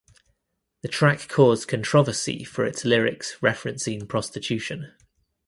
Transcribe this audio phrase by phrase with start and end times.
[0.81, 4.93] The track caused controversy for its lyrics referencing prostitution.